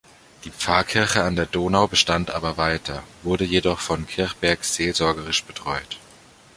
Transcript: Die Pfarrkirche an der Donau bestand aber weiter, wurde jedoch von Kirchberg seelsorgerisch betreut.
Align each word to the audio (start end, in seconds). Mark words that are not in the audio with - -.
Die 0.45 0.49
Pfarrkirche 0.49 1.21
an 1.21 1.35
der 1.35 1.45
Donau 1.45 1.87
bestand 1.87 2.31
aber 2.31 2.57
weiter, 2.57 3.03
wurde 3.21 3.43
jedoch 3.43 3.79
von 3.81 4.07
Kirchberg 4.07 4.63
seelsorgerisch 4.65 5.43
betreut. 5.43 5.99